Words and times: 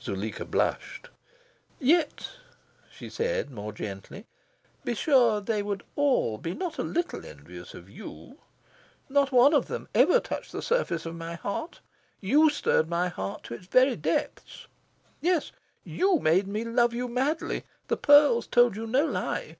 Zuleika 0.00 0.44
blushed. 0.44 1.08
"Yet," 1.80 2.30
she 2.92 3.10
said 3.10 3.50
more 3.50 3.72
gently, 3.72 4.24
"be 4.84 4.94
sure 4.94 5.40
they 5.40 5.64
would 5.64 5.82
all 5.96 6.38
be 6.38 6.54
not 6.54 6.78
a 6.78 6.84
little 6.84 7.26
envious 7.26 7.74
of 7.74 7.90
YOU! 7.90 8.38
Not 9.08 9.32
one 9.32 9.52
of 9.52 9.66
them 9.66 9.88
ever 9.92 10.20
touched 10.20 10.52
the 10.52 10.62
surface 10.62 11.06
of 11.06 11.16
my 11.16 11.34
heart. 11.34 11.80
You 12.20 12.50
stirred 12.50 12.88
my 12.88 13.08
heart 13.08 13.42
to 13.42 13.54
its 13.54 13.66
very 13.66 13.96
depths. 13.96 14.68
Yes, 15.20 15.50
you 15.82 16.20
made 16.20 16.46
me 16.46 16.62
love 16.62 16.94
you 16.94 17.08
madly. 17.08 17.64
The 17.88 17.96
pearls 17.96 18.46
told 18.46 18.76
you 18.76 18.86
no 18.86 19.04
lie. 19.04 19.56